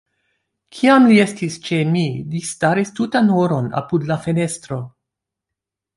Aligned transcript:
Kiam 0.77 1.03
li 1.11 1.17
estis 1.25 1.57
ĉe 1.67 1.77
mi, 1.91 2.05
li 2.31 2.41
staris 2.53 2.95
tutan 3.01 3.29
horon 3.37 3.69
apud 3.83 4.09
la 4.13 4.21
fenestro. 4.25 4.83